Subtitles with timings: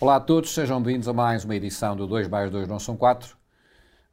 [0.00, 2.96] Olá a todos, sejam bem-vindos a mais uma edição do 2 mais 2 não são
[2.96, 3.36] 4,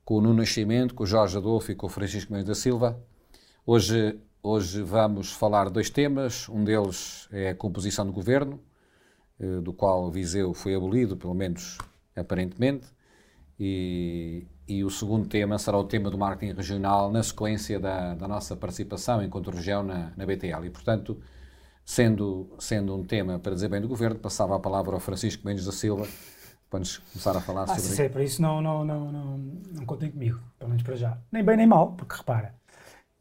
[0.03, 3.01] com o Nuno Nascimento, com o Jorge Adolfo e com o Francisco Mendes da Silva.
[3.66, 8.59] Hoje, hoje vamos falar dois temas, um deles é a composição do governo,
[9.39, 11.78] eh, do qual Viseu foi abolido, pelo menos
[12.14, 12.86] aparentemente,
[13.58, 18.28] e, e o segundo tema será o tema do marketing regional na sequência da, da
[18.28, 20.66] nossa participação enquanto região na, na BTL.
[20.66, 21.18] E, portanto,
[21.90, 25.64] Sendo, sendo um tema para dizer bem do governo, passava a palavra ao Francisco Mendes
[25.64, 26.06] da Silva
[26.70, 29.86] para nos começar a falar ah, sobre é para isso, não, não, não, não, não
[29.86, 31.18] contem comigo, pelo menos para já.
[31.31, 32.54] Nem bem nem mal, porque repara,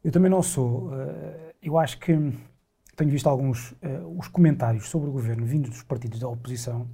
[0.03, 0.89] eu também não sou.
[0.89, 2.11] Uh, eu acho que
[2.97, 6.89] tenho visto alguns uh, os comentários sobre o governo vindos dos partidos da oposição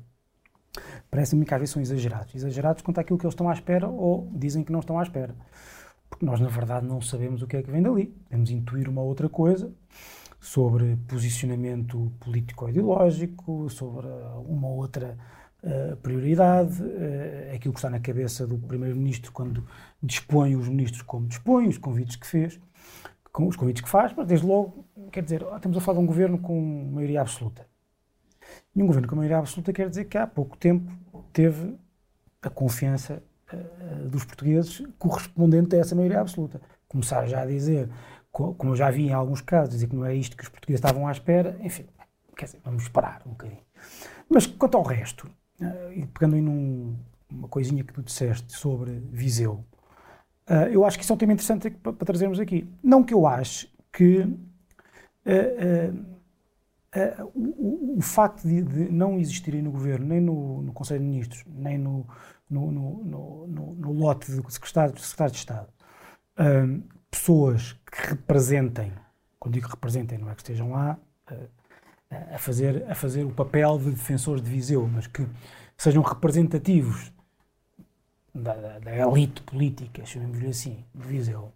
[1.10, 2.36] parecem-me que às vezes são exagerados.
[2.36, 5.36] Exagerados quanto àquilo que eles estão à espera ou dizem que não estão à espera.
[6.08, 8.16] Porque nós, na verdade, não sabemos o que é que vem dali.
[8.26, 9.74] Podemos intuir uma outra coisa
[10.44, 14.08] sobre posicionamento político-ideológico, sobre
[14.46, 15.18] uma outra
[15.64, 19.66] uh, prioridade, uh, aquilo que está na cabeça do Primeiro-Ministro quando
[20.02, 22.60] dispõe os ministros como dispõe, os convites que fez,
[23.32, 26.08] com os convites que faz, mas desde logo, quer dizer, estamos a falar de um
[26.08, 27.66] governo com maioria absoluta.
[28.76, 30.92] E um governo com maioria absoluta quer dizer que há pouco tempo
[31.32, 31.74] teve
[32.42, 36.60] a confiança uh, dos portugueses correspondente a essa maioria absoluta.
[36.90, 37.90] Começar já a dizer
[38.34, 41.08] como já vi em alguns casos, dizer que não é isto que os portugueses estavam
[41.08, 41.86] à espera, enfim,
[42.36, 43.62] quer dizer, vamos esperar um bocadinho.
[44.28, 45.30] Mas quanto ao resto,
[45.62, 49.64] uh, e pegando aí numa coisinha que tu disseste sobre Viseu,
[50.50, 52.68] uh, eu acho que isso é um tema interessante para, trazermos aqui.
[52.84, 54.36] Não que eu ache que uh,
[57.36, 61.44] o, o, facto de, de, não existirem no governo, nem no, no Conselho de Ministros,
[61.48, 62.08] nem no,
[62.50, 65.68] no, no, lote do secretário, secretário de Estado,
[67.14, 68.92] pessoas que representem,
[69.40, 70.98] quando digo representem, não é que estejam lá
[71.32, 71.50] uh,
[72.34, 75.26] a, fazer, a fazer o papel de defensores de Viseu, mas que
[75.78, 77.14] sejam representativos
[78.34, 81.54] da, da, da elite política, chamemos-lhe assim, de Viseu.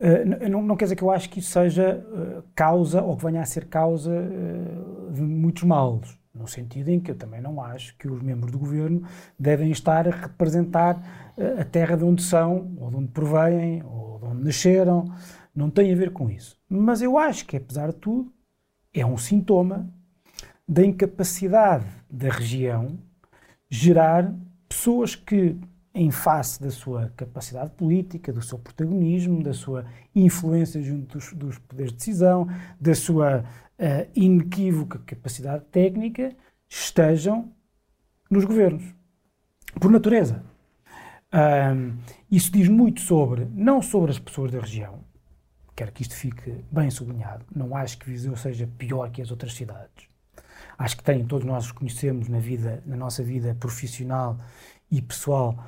[0.00, 3.24] Uh, não, não, quer dizer que eu acho que isso seja uh, causa ou que
[3.24, 4.10] venha a ser causa
[5.12, 8.58] de muitos males, no sentido em que eu também não acho que os membros do
[8.58, 9.06] governo
[9.38, 11.00] devem estar a representar
[11.60, 15.04] a terra de onde são, ou de onde provêm, ou onde nasceram,
[15.54, 16.58] não tem a ver com isso.
[16.68, 18.32] Mas eu acho que, apesar de tudo,
[18.92, 19.88] é um sintoma
[20.66, 22.98] da incapacidade da região
[23.68, 24.34] gerar
[24.68, 25.56] pessoas que,
[25.94, 29.84] em face da sua capacidade política, do seu protagonismo, da sua
[30.14, 32.48] influência junto dos, dos poderes de decisão,
[32.80, 36.34] da sua uh, inequívoca capacidade técnica,
[36.68, 37.52] estejam
[38.30, 38.84] nos governos.
[39.80, 40.53] Por natureza.
[41.34, 41.96] Um,
[42.30, 45.00] isso diz muito sobre, não sobre as pessoas da região,
[45.74, 49.52] quero que isto fique bem sublinhado, não acho que Viseu seja pior que as outras
[49.54, 50.06] cidades.
[50.78, 54.38] Acho que tem, todos nós conhecemos na vida, na nossa vida profissional
[54.88, 55.58] e pessoal,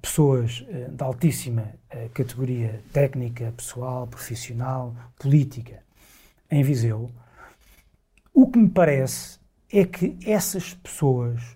[0.00, 5.82] pessoas uh, de altíssima uh, categoria técnica, pessoal, profissional, política
[6.48, 7.10] em Viseu.
[8.32, 9.40] O que me parece
[9.72, 11.55] é que essas pessoas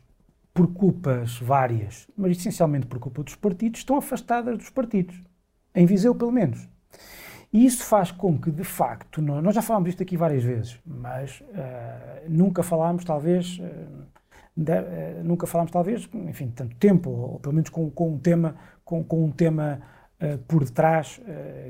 [0.61, 5.19] por culpas várias, mas essencialmente por culpa dos partidos, estão afastadas dos partidos.
[5.75, 6.69] Em Viseu, pelo menos.
[7.51, 11.41] E isso faz com que, de facto, nós, já falámos disto aqui várias vezes, mas
[11.41, 14.07] uh, nunca falámos, talvez, uh,
[14.55, 18.55] de, uh, nunca falámos, talvez, enfim, tanto tempo, ou pelo menos com, com um tema,
[18.85, 19.81] com, com um tema
[20.47, 21.19] por detrás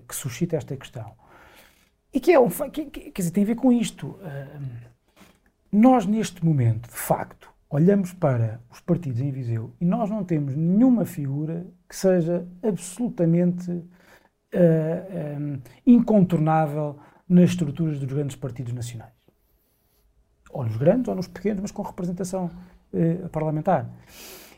[0.08, 1.12] que suscita esta questão.
[2.12, 4.18] E que é um, que, que, quer dizer, tem a ver com isto.
[5.70, 10.56] nós, neste momento, de facto, olhamos para os partidos em Viseu e nós não temos
[10.56, 13.88] nenhuma figura que seja absolutamente uh,
[14.53, 16.98] eh, um, eh, incontornável
[17.28, 19.14] nas estruturas dos grandes partidos nacionais.
[20.50, 22.50] Ou nos grandes ou nos pequenos, mas com representação
[22.92, 23.88] uh, parlamentar.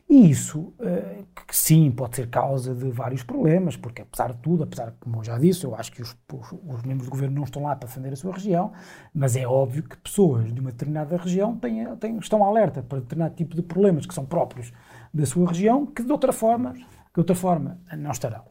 [0.09, 4.65] E isso, uh, que sim, pode ser causa de vários problemas, porque apesar de tudo,
[4.65, 7.45] apesar, como eu já disse, eu acho que os, os, os, membros do governo não
[7.45, 8.73] estão lá para defender a sua região,
[9.15, 13.35] mas é óbvio que pessoas de uma determinada região têm, têm, estão alerta para determinado
[13.35, 14.73] tipo de problemas que são próprios
[15.15, 18.45] da sua região, que de outra forma, de outra forma não estarão.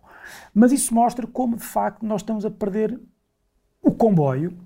[0.54, 3.00] Mas isso mostra como, de facto, nós estamos a perder
[3.82, 4.58] o comboio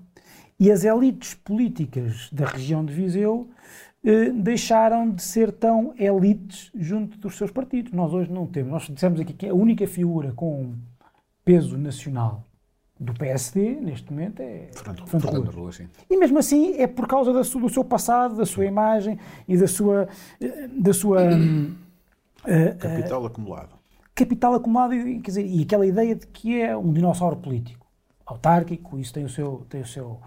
[0.58, 3.50] e as elites políticas da região de Viseu
[4.04, 7.92] eh, deixaram de ser tão elites junto dos seus partidos.
[7.92, 8.72] Nós hoje não temos.
[8.72, 10.74] Nós dissemos aqui que a única figura com
[11.44, 12.44] peso nacional
[12.98, 15.70] do PSD, neste momento, é Fernando, Fernando Rua.
[16.08, 19.68] E mesmo assim é por causa da, do seu passado, da sua imagem e da
[19.68, 20.08] sua...
[20.40, 23.76] Eh, da sua uh, capital uh, acumulado.
[24.14, 27.86] Capital acumulado, quer dizer, e aquela ideia de que é um dinossauro político,
[28.24, 29.66] autárquico, isso tem o seu...
[29.68, 30.20] Tem o seu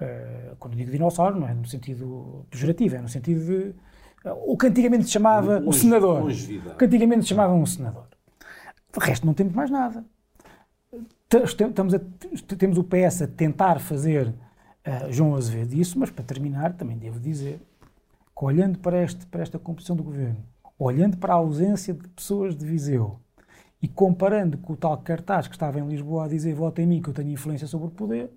[0.00, 3.74] Uh, quando digo dinossauro, não é no sentido pejorativo, é no sentido de
[4.46, 6.30] o que antigamente se chamava o senador.
[6.30, 8.06] O que antigamente se chamava um senador.
[8.92, 10.04] De resto, não temos mais nada.
[11.44, 12.00] Estamos a,
[12.56, 17.20] temos o PS a tentar fazer uh, João Azevedo isso, mas para terminar, também devo
[17.20, 17.60] dizer
[18.36, 20.42] que olhando para, este, para esta composição do governo,
[20.78, 23.20] olhando para a ausência de pessoas de Viseu
[23.82, 27.02] e comparando com o tal cartaz que estava em Lisboa a dizer vota em mim
[27.02, 28.30] que eu tenho influência sobre o poder,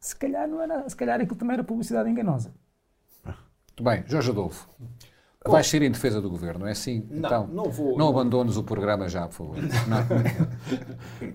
[0.00, 2.52] se calhar, não era, se calhar aquilo também era publicidade enganosa.
[3.24, 4.68] Muito bem, Jorge Adolfo.
[5.44, 7.06] Bom, Vais ser em defesa do governo, é assim?
[7.08, 7.96] Não, então, não vou.
[7.96, 9.56] Não abandones o programa já, por favor.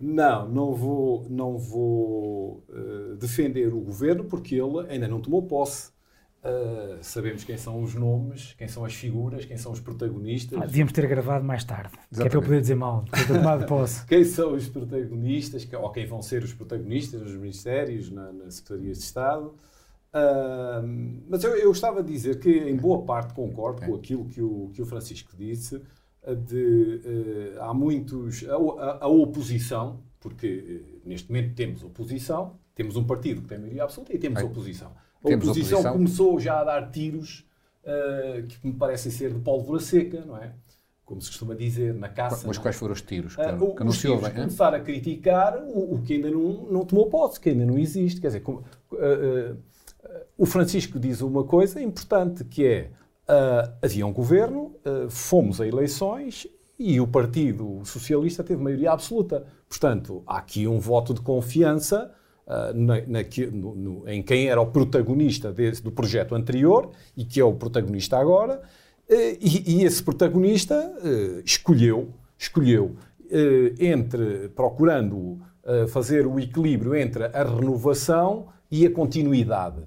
[0.01, 0.03] Não,
[0.45, 5.92] não, não vou, não vou uh, defender o governo porque ele ainda não tomou posse.
[6.43, 10.61] Uh, sabemos quem são os nomes, quem são as figuras, quem são os protagonistas.
[10.61, 12.15] Ah, devíamos ter gravado mais tarde, Exatamente.
[12.15, 14.05] que é para eu poder dizer mal, ter tomado posse.
[14.07, 18.97] quem são os protagonistas, ou quem vão ser os protagonistas nos ministérios, na, nas secretarias
[18.97, 19.55] de Estado.
[20.13, 23.87] Uh, mas eu, eu estava a dizer que, em boa parte, concordo okay.
[23.87, 25.81] com aquilo que o, que o Francisco disse,
[26.45, 28.43] de uh, há muitos.
[28.49, 33.57] A, a, a, oposição, porque uh, neste momento temos oposição, temos um partido que tem
[33.57, 34.43] maioria absoluta e temos é.
[34.43, 34.91] oposição.
[35.23, 37.45] A temos oposição, oposição, começou já a dar tiros
[37.83, 40.53] uh, que me parecem ser de pólvora seca, não é?
[41.05, 42.47] Como se costuma dizer, na caça.
[42.47, 43.35] Mas quais foram os tiros?
[43.35, 46.85] Que, uh, que os tiros bem, começar a criticar o, o, que ainda não, não
[46.85, 48.19] tomou posse, que ainda não existe.
[48.19, 49.57] Quer dizer, como, uh,
[50.37, 52.91] o Francisco diz uma coisa importante, que é
[53.81, 54.75] havia um governo,
[55.09, 56.45] fomos a eleições
[56.77, 59.45] e o Partido Socialista teve maioria absoluta.
[59.69, 62.13] Portanto, há aqui um voto de confiança
[62.47, 63.19] uh, na, na,
[63.51, 67.53] no, no, em quem era o protagonista desse, do projeto anterior e que é o
[67.53, 68.61] protagonista agora.
[69.09, 70.91] E, e, esse protagonista
[71.45, 72.95] escolheu, escolheu
[73.77, 75.39] entre procurando
[75.89, 79.83] fazer o equilíbrio entre a renovação e a continuidade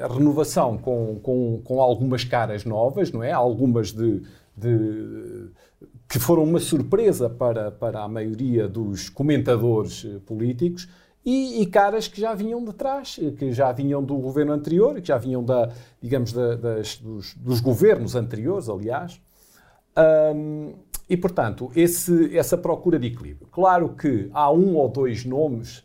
[0.00, 3.30] a renovação com, com, com algumas caras novas, não é?
[3.30, 4.22] Algumas de,
[4.56, 5.48] de,
[6.08, 10.88] que foram uma surpresa para, para a maioria dos comentadores eh, políticos
[11.26, 15.08] e, e, caras que já vinham de trás, que já vinham do governo anterior, que
[15.08, 19.20] já vinham da, digamos, da, das, dos, dos, governos anteriores, aliás.
[20.32, 20.74] Um,
[21.10, 23.48] e, portanto, esse, essa procura de equilíbrio.
[23.50, 25.78] Claro que há um ou dois nomes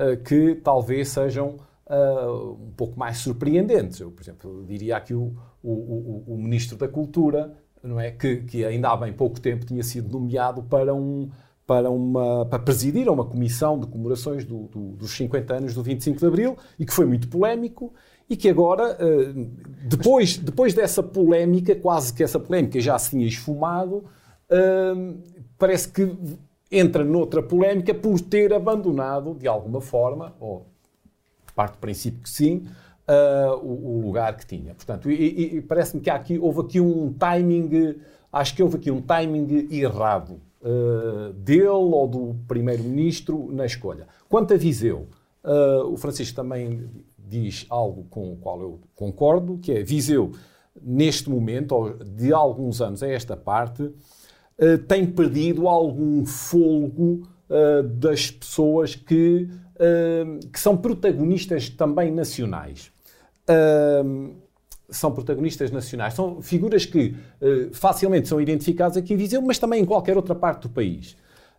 [0.00, 4.00] uh, que talvez sejam uh, um pouco mais surpreendentes.
[4.00, 7.54] Eu, por exemplo, diria aqui o, o, o, o, Ministro da Cultura,
[7.84, 8.10] não é?
[8.10, 11.30] Que, que, ainda há bem pouco tempo tinha sido nomeado para, um,
[11.68, 16.18] para, uma, para presidir uma comissão de comemorações do, do, dos 50 anos do 25
[16.18, 17.92] de Abril e que foi muito polémico
[18.28, 19.34] e que agora, ah,
[19.84, 24.02] depois, depois dessa polémica, quase que essa polémica já se tinha esfumado,
[24.50, 25.12] ah,
[25.58, 26.10] parece que
[26.72, 30.66] entra noutra polémica por ter abandonado, de alguma forma, ou
[31.54, 32.66] parte do princípio que sim,
[33.62, 34.74] o, o, lugar que tinha.
[34.74, 37.96] Portanto, e, e parece-me que aqui, houve aqui um timing,
[38.32, 44.06] acho que houve aqui um timing errado uh, dele ou do primeiro-ministro na escolha.
[44.28, 45.08] Quanto a Viseu,
[45.44, 46.88] uh, o Francisco também
[47.18, 50.32] diz algo com o qual eu concordo, que é Viseu,
[50.80, 53.90] neste momento, ou de alguns anos a esta parte,
[54.88, 57.28] tem perdido algum folgo
[58.00, 59.48] das pessoas que
[60.52, 62.90] que são protagonistas também nacionais.
[63.48, 64.34] Uh,
[64.90, 69.82] são protagonistas nacionais, são figuras que uh, facilmente são identificadas aqui em Viseu, mas também
[69.82, 71.16] em qualquer outra parte do país.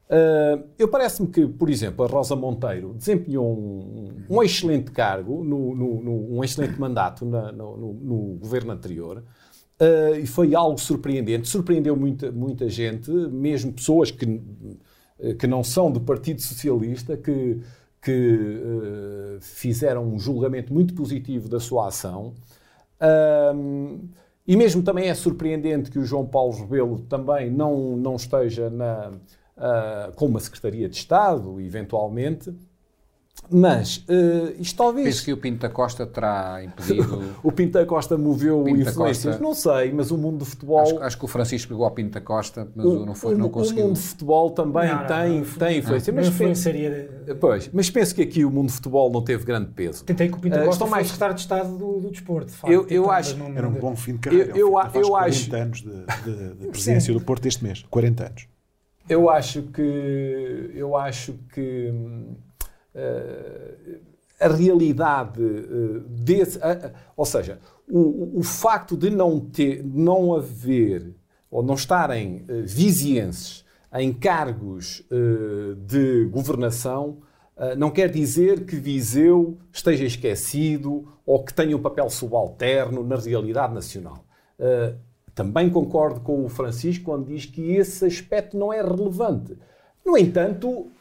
[0.09, 5.75] Uh, eu parece-me que, por exemplo, a Rosa Monteiro desempenhou um, um excelente cargo, no,
[5.75, 9.24] no, no, um excelente mandato na, no, governo anterior.
[9.79, 14.41] Uh, e foi algo surpreendente, surpreendeu muita, muita gente, mesmo pessoas que,
[15.38, 17.62] que não são do Partido Socialista, que
[18.01, 18.39] que
[19.41, 22.33] fizeram um julgamento muito positivo da sua ação.
[23.01, 24.10] Um,
[24.48, 29.10] e mesmo também é surpreendente que o João Paulo Rebelo também não, não esteja na,
[29.10, 32.53] uh, com uma Secretaria de Estado, eventualmente,
[33.51, 35.06] mas uh, isto talvez.
[35.06, 37.36] Penso que o Pinto da Costa terá impedido.
[37.44, 39.38] o Pinto da Costa moveu Pinto influências.
[39.38, 39.44] Costa...
[39.44, 40.82] Não sei, mas o mundo do futebol.
[40.82, 43.38] Acho, acho, que o Francisco pegou ao Pinto da Costa, mas o, não, foi, o,
[43.38, 43.86] não conseguiu.
[43.86, 46.13] O mundo do futebol também não, tem, não, tem influência.
[46.13, 47.36] mas influenciaria.
[47.39, 50.03] Pois, mas penso que aqui o mundo do futebol não teve grande peso.
[50.03, 52.51] Tentei que o Pinto da uh, Costa mais secretário de Estado do, do desporto.
[52.51, 53.38] De facto, eu, eu acho.
[53.38, 54.51] Não, Era um bom fim de carreira.
[54.51, 55.56] Eu, eu, eu, eu 40 acho...
[55.56, 57.86] anos de, de, de presidência do Porto este mês.
[57.89, 58.48] 40 anos.
[59.10, 60.72] Eu acho que.
[60.75, 61.91] Eu acho que.
[62.96, 64.00] Uh,
[64.39, 66.58] a realidade uh, desse.
[66.58, 71.13] Uh, ou seja, o, o, facto de não, ter, não haver
[71.51, 75.03] ou não estarem uh, vizienses em cargos
[75.88, 77.17] de governação
[77.75, 83.74] não quer dizer que Viseu esteja esquecido ou que tenha um papel subalterno na realidade
[83.74, 84.24] nacional.
[84.60, 84.98] Uh,
[85.36, 89.58] também concordo com o Francisco quando diz que esse aspecto não é relevante.
[90.05, 90.91] No entanto, uh,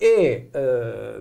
[0.00, 0.46] é,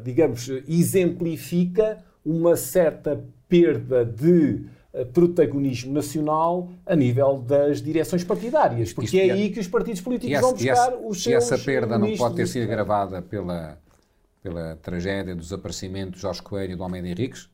[0.03, 4.65] digamos, exemplifica uma certa perda de
[5.12, 10.35] protagonismo nacional a nível das direções partidárias, porque Isto, é aí que os partidos políticos
[10.35, 13.77] essa, vão buscar os seus E essa perda não pode ter sido agravada pela,
[14.41, 17.50] pela tragédia do desaparecimento de Jorge Coelho e do Almeida Henriques?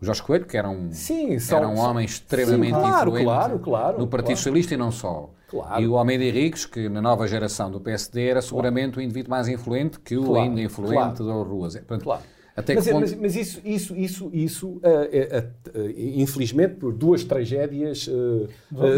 [0.00, 3.58] O Jorge Coelho, que era um, sim, era um homem extremamente sim, claro, influente claro,
[3.58, 4.36] claro, no Partido.
[4.36, 5.30] Socialista e não só.
[5.48, 5.80] Claro.
[5.80, 9.00] E o Almeida Henriques, que na nova geração do PSD era seguramente claro.
[9.00, 11.24] o indivíduo mais influente que o ainda influente claro.
[11.24, 11.74] da Ruas.
[11.74, 12.22] Portanto, claro.
[12.56, 13.00] Até mas, ponto...
[13.00, 18.08] mas, mas, isso, isso, isso, isso uh, uh, uh, infelizmente, por duas tragédias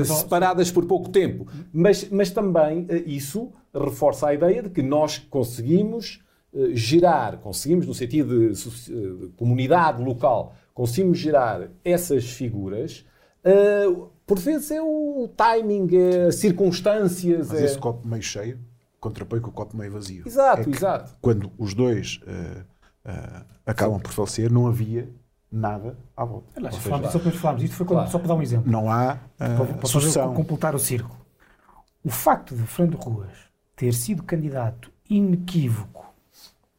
[0.04, 1.48] separadas por pouco tempo.
[1.72, 6.22] Mas, mas também isso reforça a ideia de que nós conseguimos
[6.72, 13.04] gerar, conseguimos, no sentido de, de comunidade local, conseguimos gerar essas figuras.
[14.26, 17.48] Por vezes é o timing, é circunstâncias.
[17.48, 17.64] Mas é...
[17.64, 18.58] esse copo meio cheio
[19.00, 20.26] contrapõe com o copo meio vazio.
[20.26, 21.16] Exato, é exato.
[21.20, 22.64] Quando os dois uh,
[23.64, 25.08] acabam por falecer, não havia
[25.50, 26.52] nada à volta.
[26.56, 28.10] Aliás, seja, falámos, só, falámos, isto foi quando, claro.
[28.10, 28.70] só para dar um exemplo.
[28.70, 31.16] Não há uh, para, completar o círculo.
[32.04, 36.06] O facto de Fernando Ruas ter sido candidato inequívoco,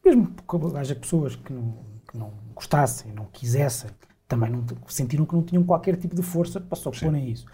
[0.03, 3.89] mesmo que haja pessoas que não, que não gostassem, não quisessem,
[4.29, 7.45] também não, sentiram que não tinham qualquer tipo de força para se opor a isso.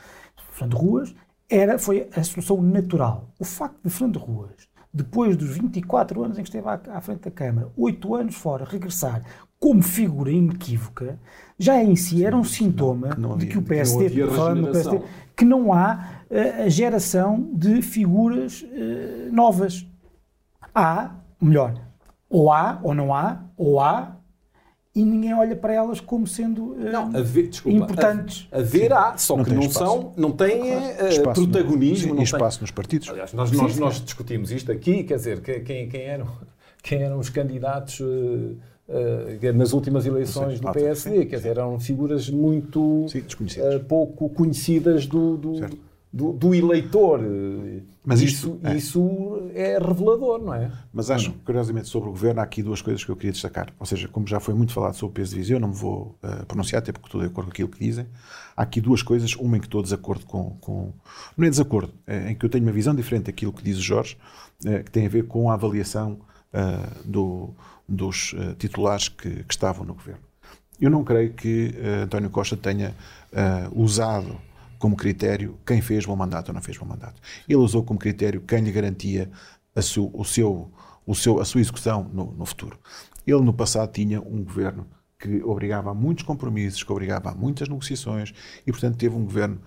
[0.51, 1.15] Fernando Ruas
[1.50, 3.32] era, foi a solução natural.
[3.39, 7.24] O facto de Fernando Ruas depois dos 24 anos em que esteve à, à frente
[7.24, 9.22] da Câmara, 8 anos fora, regressar
[9.60, 11.20] como figura inequívoca,
[11.60, 15.01] já em si era um sintoma havia, de que o PSD, que não, PSD,
[15.36, 19.86] que não há uh, a geração de figuras uh, novas.
[20.74, 21.74] Há, melhor,
[22.29, 24.14] ou há, ou não há, ou há,
[24.95, 28.47] e ninguém olha para elas como sendo uh, não, haver, desculpa, importantes.
[28.49, 32.09] Haver há, só não que não são, não têm uh, protagonismo.
[32.09, 32.63] No, não espaço tem...
[32.63, 33.09] nos partidos.
[33.09, 33.79] Aliás, nós, sim, nós, sim.
[33.81, 36.27] nós, discutimos isto aqui, quer dizer, quem, quem, eram,
[36.81, 38.57] quem eram os candidatos uh,
[39.53, 43.05] nas últimas eleições do PSD, sim, quer dizer, eram figuras muito
[43.87, 45.59] pouco conhecidas do, do
[46.15, 47.19] do, do, eleitor.
[48.05, 48.77] Mas isso, isso é.
[48.77, 50.72] isso é revelador, não é?
[50.93, 53.74] Mas acho, curiosamente, sobre o governo, há aqui duas coisas que eu queria destacar.
[53.77, 56.17] Ou seja, como já foi muito falado sobre o peso de Viseu, não me vou
[56.24, 58.07] uh, pronunciar, até porque estou de acordo com aquilo que dizem.
[58.55, 60.51] Há aqui duas coisas, uma em que estou de desacordo com.
[60.62, 60.93] com
[61.36, 63.81] não é desacordo, é em que eu tenho uma visão diferente daquilo que diz o
[63.81, 64.17] Jorge,
[64.63, 66.19] uh, que tem a ver com a avaliação
[66.53, 67.50] uh, do,
[67.89, 70.22] dos titulares que, que, estavam no governo.
[70.79, 72.93] Eu não creio que António Costa tenha
[73.74, 74.36] usado
[74.79, 77.22] como critério quem fez bom mandato ou não fez bom mandato.
[77.48, 79.29] Ele usou como critério quem lhe garantia
[79.75, 80.72] a, su, o seu,
[81.05, 82.79] o seu, a sua execução no, no futuro.
[83.25, 87.67] Ele, no passado, tinha um governo que obrigava a muitos compromissos, que obrigava a muitas
[87.67, 88.34] negociações
[88.65, 89.60] e, portanto, teve um governo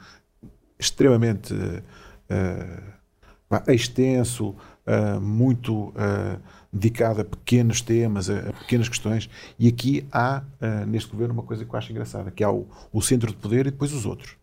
[0.79, 4.55] extremamente uh, extenso,
[4.87, 6.41] uh, muito uh,
[6.73, 9.29] dedicado a pequenos temas, a, a, pequenas questões.
[9.59, 10.43] E aqui há,
[10.87, 13.67] neste governo, uma coisa que eu acho engraçada, que há o, o centro de poder
[13.67, 14.37] e depois os outros.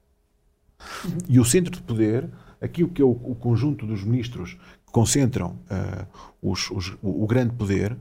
[1.27, 2.29] E o centro de poder,
[2.61, 6.05] aquilo que é o, o conjunto dos ministros que concentram uh,
[6.41, 7.97] os, os, o, grande poder,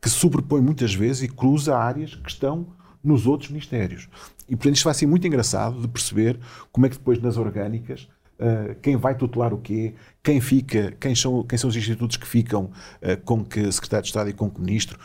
[0.00, 2.66] que sobrepõe muitas vezes e cruza áreas que estão
[3.02, 4.08] nos outros ministérios.
[4.48, 6.38] E, portanto, isto vai ser muito engraçado de perceber
[6.72, 11.14] como é que depois nas orgânicas Uh, quem vai tutelar o quê, quem fica, quem
[11.14, 14.50] são, quem são os institutos que ficam uh, com que secretário de Estado e com
[14.50, 14.98] que ministro,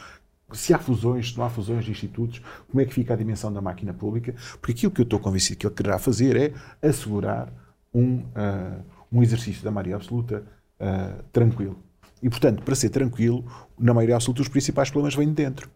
[0.54, 3.52] se há fusões, se não há fusões de institutos, como é que fica a dimensão
[3.52, 7.52] da máquina pública, porque aquilo que eu estou convencido que ele quererá fazer é assegurar
[7.94, 10.44] um, uh, um exercício da maioria absoluta
[10.80, 11.78] uh, tranquilo.
[12.22, 13.44] E, portanto, para ser tranquilo,
[13.78, 15.70] na maioria absoluta, os principais problemas vêm de dentro.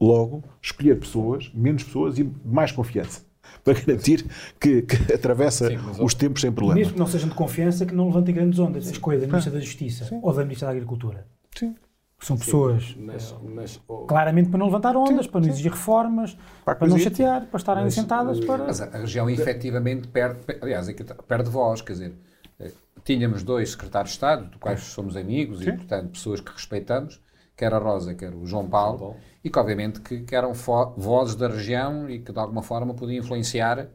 [0.00, 3.22] Logo, escolher pessoas, menos pessoas e mais confiança.
[3.62, 4.26] Para garantir
[4.58, 6.78] que, que atravessa Sim, os tempos sem problema.
[6.78, 8.88] Mesmo que não sejam de confiança, que não levantem grandes ondas.
[8.88, 10.18] A escolha da Ministra da Justiça Sim.
[10.22, 11.26] ou da Ministra da Agricultura.
[11.56, 11.74] Sim
[12.24, 15.70] são pessoas Sim, mas, mas, oh, claramente para não levantar ondas, sim, para não exigir
[15.70, 18.64] reformas, para, para não chatear, para estarem mas, sentadas para.
[18.64, 20.88] Mas a região efetivamente perde, aliás,
[21.28, 22.14] perde voz, quer dizer,
[22.58, 22.72] eh,
[23.04, 25.68] tínhamos dois secretários de Estado, de quais somos amigos sim.
[25.68, 27.20] e, portanto, pessoas que respeitamos,
[27.56, 29.24] quer a Rosa, quer o João Paulo, João Paulo.
[29.44, 30.52] e que, obviamente, que, que eram
[30.96, 33.88] vozes da região e que, de alguma forma, podiam influenciar,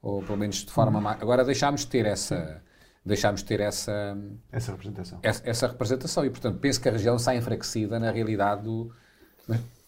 [0.00, 0.98] ou pelo menos de forma.
[0.98, 1.16] Hum.
[1.20, 2.62] Agora deixámos de ter essa
[3.04, 4.16] deixámos de ter essa,
[4.50, 5.18] essa representação.
[5.22, 6.24] Essa, essa, representação.
[6.24, 8.90] E, portanto, penso que a região está enfraquecida na realidade do.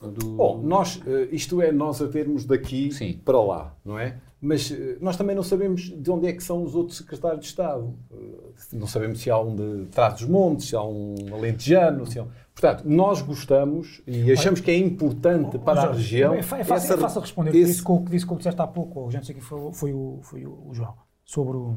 [0.01, 0.37] do...
[0.37, 3.21] Bom, nós, eh, isto é nós a termos daqui Sim.
[3.25, 4.19] para lá, não é?
[4.39, 7.47] Mas eh, nós também não sabemos de onde é que são os outros secretários de
[7.47, 7.95] Estado.
[8.13, 12.29] Eh, não sabemos se há um de Trás-dos-Montes, se há um alentejano, se há um...
[12.53, 16.35] Portanto, nós gostamos e achamos que é importante para a região...
[16.35, 16.95] É, fácil, essa...
[16.95, 17.71] é fácil responder esse...
[17.71, 20.21] isso com o que disse, como disseste há pouco, ou gente, aqui foi, foi, o,
[20.23, 21.77] foi o João, sobre o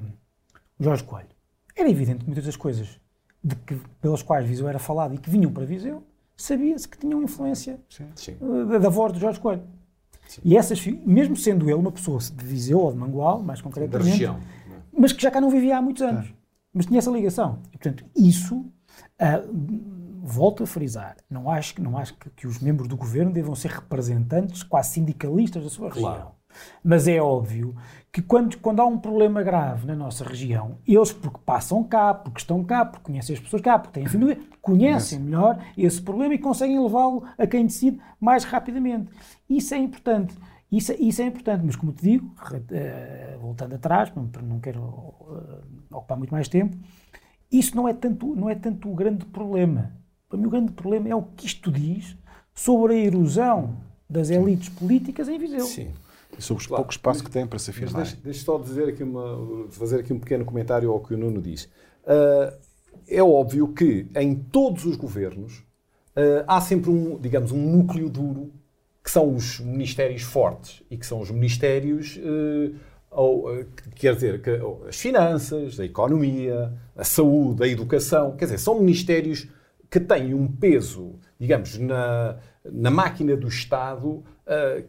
[0.79, 1.29] Jorge Coelho.
[1.75, 2.99] Era evidente que muitas das coisas
[3.43, 6.03] de que, pelas quais Viseu era falado e que vinham para Viseu,
[6.35, 8.35] sabia-se que tinham influência Sim.
[8.69, 9.63] da, da voz do Jorge Coelho.
[10.43, 14.09] E essas, mesmo sendo ele uma pessoa de Viseu ou de Mangual, mais Da concretamente,
[14.11, 14.39] região.
[14.95, 16.33] mas que já cá não vivia há muitos anos.
[16.73, 17.59] Mas tinha essa ligação.
[17.73, 18.63] E, portanto, isso,
[19.17, 19.41] ah,
[20.21, 23.55] volto a frisar, não acho, que- não acho que, que os membros do governo devam
[23.55, 26.15] ser representantes quase sindicalistas da sua Claro.
[26.15, 26.31] região.
[26.83, 27.75] Mas é óbvio
[28.11, 32.39] que quando, quando há um problema grave na nossa região, eles, porque passam cá, porque
[32.39, 36.39] estão cá, porque conhecem as pessoas cá, porque têm família, conhecem melhor esse problema e
[36.39, 39.09] conseguem levá-lo a quem decide mais rapidamente.
[39.49, 40.35] Isso é importante.
[40.71, 42.31] Isso, isso é importante, mas como te digo,
[42.71, 46.77] eh, voltando atrás, para não quero eh, ocupar muito mais tempo,
[47.51, 49.91] isso não é, tanto, não é tanto o grande problema.
[50.27, 52.15] Para mim, o grande problema é o que isto diz
[52.53, 53.77] sobre a erosão
[54.07, 55.65] das elites políticas em Viseu.
[55.65, 55.91] Sim.
[56.39, 56.81] E sobre o Claro.
[56.83, 58.01] pouco espaço que tem para se afirmar.
[58.03, 61.41] deixa, deixa só dizer aqui uma, fazer aqui um pequeno comentário ao que o Nuno
[61.41, 61.69] diz.
[62.07, 62.53] Ah,
[63.07, 65.63] é óbvio que em todos os governos
[66.15, 68.51] ah, há sempre um, digamos, um núcleo duro
[69.03, 72.71] que são os ministérios fortes e que são os ministérios, eh,
[73.09, 78.35] ou, eh, que- quer dizer, que, ou as finanças, a economia, a saúde, a educação,
[78.35, 79.47] quer dizer, são ministérios
[79.89, 82.37] que têm um peso, digamos, na,
[82.71, 84.83] na máquina do Estado uh,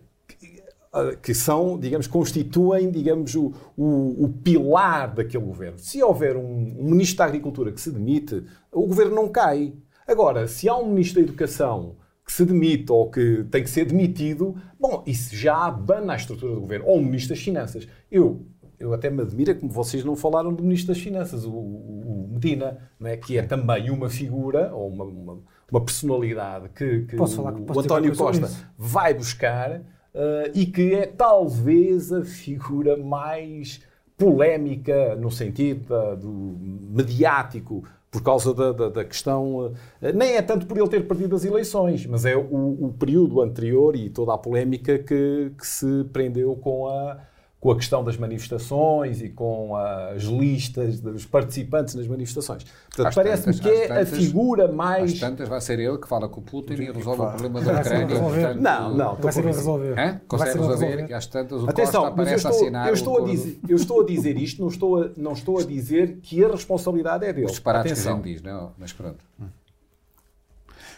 [1.23, 5.79] que são, digamos, constituem, digamos, o, o, o pilar daquele governo.
[5.79, 6.43] Se houver um,
[6.79, 8.43] um ministro da Agricultura que se demite,
[8.73, 9.73] o governo não cai.
[10.07, 13.85] Agora, se há um ministro da Educação que se demite ou que tem que ser
[13.85, 16.87] demitido, bom, isso já abana a estrutura do governo.
[16.87, 17.87] Ou um ministro das Finanças.
[18.11, 18.45] Eu,
[18.79, 22.29] eu até me admira como vocês não falaram do ministro das Finanças, o, o- o
[22.33, 23.17] Medina, não é?
[23.17, 25.39] que é também uma figura ou uma, uma,
[25.71, 29.83] uma personalidade que, que Posso falar- o, o António Costa vai buscar
[30.15, 33.81] eh, e que é talvez a figura mais
[34.17, 36.57] polémica no sentido da- do
[36.91, 41.35] mediático por causa da, da- da questão eh, nem é tanto por ele ter perdido
[41.37, 46.05] as eleições mas é o, o período anterior e toda a polémica que, que se
[46.13, 47.19] prendeu com a
[47.61, 52.65] com a questão das manifestações e com as listas dos participantes nas manifestações.
[52.87, 55.13] Portanto, parece-me tantas- que é às a tantas- figura mais...
[55.13, 57.81] Às tantas vai ser ele que fala com o Putin e resolve o problema da
[57.81, 58.19] Ucrânia.
[58.19, 59.99] portanto, Não, não, Vai ser ele estou resolver.
[60.01, 60.21] Hã?
[60.27, 61.11] Consegue resolver resolver.
[61.11, 63.19] e às tantas o Atenção, Costa mas eu aparece a estou, assinar eu, o estou
[63.19, 66.43] a dizer, eu estou a dizer isto, não estou a, não estou a dizer que
[66.43, 67.45] a responsabilidade é dele.
[67.45, 68.17] Os disparates que a Atenção.
[68.25, 68.73] gente diz, não?
[68.79, 69.23] Mas pronto.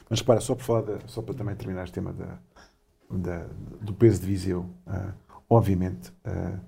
[0.09, 2.38] Mas repara, só para, falar da- só para também terminar este tema da,
[3.11, 3.46] da-
[3.81, 5.12] do peso de Viseu, ah,
[5.52, 6.58] obviamente, ah,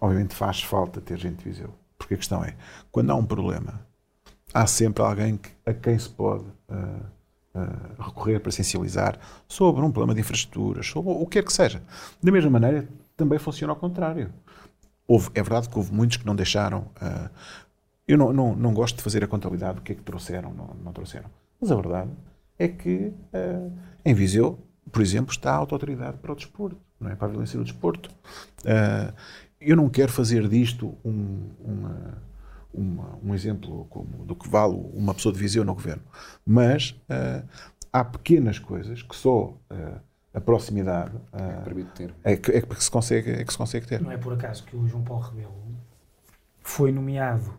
[0.00, 1.70] obviamente faz falta ter gente de Viseu.
[1.98, 2.54] Porque a questão é,
[2.90, 3.80] quando há um problema,
[4.52, 7.00] há sempre alguém que- a quem se pode ah,
[7.54, 11.82] ah, recorrer para sensibilizar sobre um problema de infraestruturas, sobre o que quer que seja.
[12.22, 14.32] Da mesma maneira, também funciona ao contrário.
[15.06, 16.86] Houve, é verdade que houve muitos que não deixaram.
[18.08, 20.74] eu não, não, não gosto de fazer a contabilidade do que é que trouxeram, não,
[20.82, 21.30] não trouxeram.
[21.60, 22.10] Mas a verdade
[22.58, 23.12] é que
[24.04, 24.58] em Viseu,
[24.92, 27.14] por exemplo, está a autoridade para o desporto, não é?
[27.16, 28.10] para a violência do desporto.
[28.66, 29.12] Ah,
[29.60, 32.22] eu não quero fazer disto um, uma-
[32.74, 36.02] uma- um exemplo como, do que vale uma pessoa de Viseu no governo,
[36.44, 37.42] mas ah,
[37.92, 40.00] há pequenas coisas que só ah,
[40.34, 41.12] a proximidade
[41.94, 42.14] ter.
[42.22, 44.02] é que, é que se consegue, é que se consegue ter.
[44.02, 45.54] Não é por acaso que o João Paulo Rebelo
[46.60, 47.54] foi nomeado,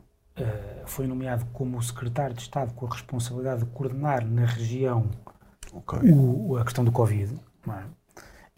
[0.85, 5.09] foi nomeado como secretário de Estado com a responsabilidade de coordenar na região
[5.73, 5.99] Ok.
[6.11, 7.33] o- a questão do Covid.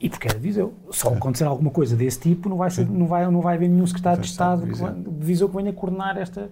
[0.01, 0.05] É?
[0.05, 0.73] E porque era de Viseu.
[0.91, 3.85] Só acontecer alguma coisa desse tipo, não vai, ser, não vai, não vai haver nenhum
[3.87, 4.93] secretário de Estado de que Viseu.
[4.93, 6.49] de Viseu que venha coordenar esta,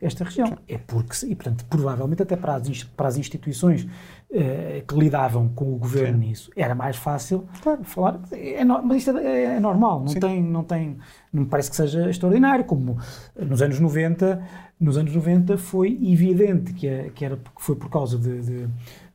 [0.00, 0.58] esta região.
[0.68, 3.86] É porque, e portanto, provavelmente até para as, para as instituições
[4.32, 7.44] eh, que lidavam com o governo nisso, era mais fácil
[7.84, 8.20] falar.
[8.32, 10.98] É, no- mas isto é, é normal, não tem, não tem,
[11.32, 12.98] não me parece que seja extraordinário, como
[13.40, 14.42] nos anos 90,
[14.80, 18.68] nos anos 90 foi evidente que, é- que era, que foi por causa de, de,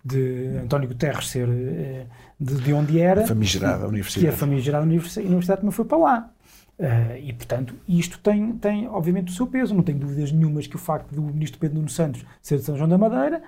[0.03, 2.05] de António Guterres ser eh,
[2.39, 4.35] de, de onde era, Famigerada que a universidade.
[4.35, 6.33] famigerada universidade, universidade também foi para lá.
[6.77, 9.73] Eh, e, portanto, isto tem, tem, obviamente, o seu peso.
[9.73, 12.75] Não tenho dúvidas nenhumas que o facto do ministro Pedro Nuno Santos ser de São
[12.75, 13.41] João da Madeira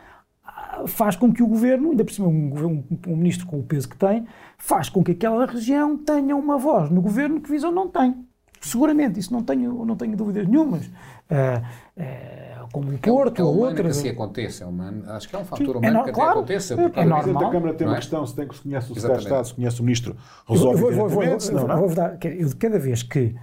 [0.45, 3.63] ah, faz com que o governo, ainda por cima um, um, um ministro com o
[3.63, 4.25] peso que tem,
[4.57, 8.25] faz com que aquela região tenha uma voz no governo que Viseu não tem.
[8.65, 10.89] Seguramente, isso não tenho, não tenho dúvidas nenhumas.
[11.29, 11.61] Ah,
[11.97, 13.97] ah, como o Porto é ou humano que outras.
[13.99, 14.63] assim aconteça.
[14.63, 15.03] É humano.
[15.11, 16.73] Acho que é um fator é humano no- que até claro, aconteça.
[16.73, 17.43] é- é normal.
[17.45, 17.99] da Câmara tem uma é?
[17.99, 19.27] questão, se tem que se conhece o secretário de.
[19.27, 20.15] Estado, se conhece o ministro,
[20.47, 21.77] Eu resolve vou- vou- vou- senão não.
[21.79, 23.35] vou dar, eu de cada vez que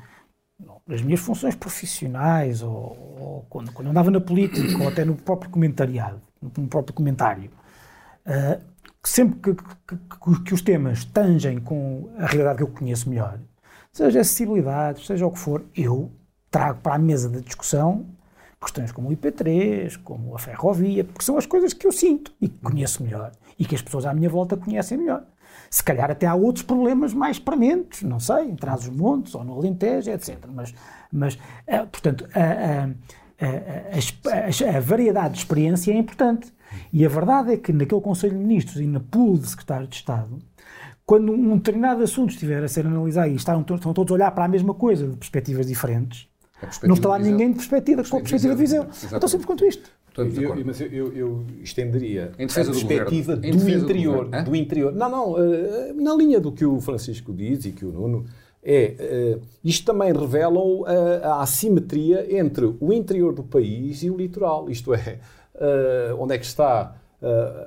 [0.87, 2.70] nas minhas funções profissionais ou,
[3.18, 7.50] ou quando, quando andava na política ou até no próprio comentariado, no próprio comentário,
[9.02, 13.08] que sempre que, que- que- que os temas tangem com a realidade que eu conheço
[13.08, 13.38] melhor,
[13.92, 16.11] seja acessibilidade, seja o que for, eu
[16.50, 18.07] trago para a mesa da discussão
[18.62, 22.48] questões como o IP3, como a ferrovia, porque são as coisas que eu sinto e
[22.48, 25.24] que conheço melhor e que as pessoas à minha volta conhecem melhor.
[25.68, 30.11] Se calhar até há outros problemas mais prementes, não sei, em Trás-os-Montes ou no Alentejo,
[30.11, 30.38] etc.
[30.52, 30.74] Mas,
[31.11, 32.85] mas eh, portanto, a,
[33.44, 36.52] a, a, a, variedade de experiência é importante.
[36.92, 39.96] E a verdade é que naquele Conselho de Ministros e na pool de secretários de
[39.96, 40.38] Estado,
[41.05, 44.45] quando um determinado assunto estiver a ser analisado e estão, estão todos a olhar para
[44.45, 46.29] a mesma coisa de perspectivas diferentes,
[46.85, 48.87] não está lá ninguém de perspectiva, com a perspectiva de visão.
[49.12, 49.91] Então, simples quanto isto.
[50.17, 54.29] Eu, mas eu, eu, estenderia a perspectiva do, do interior.
[54.29, 54.93] Do, do, interior.
[54.93, 58.27] Não, não, uh, na linha do que o Francisco diz e que o Nuno,
[58.62, 64.17] é, uh, isto também revela a, a, assimetria entre o interior do país e o
[64.17, 64.69] litoral.
[64.69, 65.19] Isto é,
[65.55, 66.95] uh, onde é que está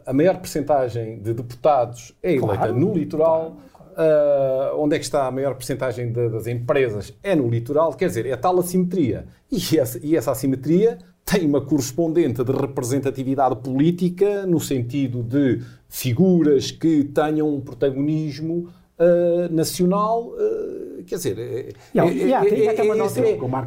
[0.05, 3.57] a maior percentagem de deputados é eleita claro, no litoral.
[3.97, 8.25] Uh, onde é que está a maior percentagem das empresas é no litoral, quer dizer,
[8.25, 9.25] é tal assimetria.
[9.49, 16.71] E essa, e essa assimetria tem uma correspondente de representatividade política no sentido de figuras
[16.71, 23.21] que tenham um protagonismo uh, nacional, uh, quer dizer, há, há, há até uma nota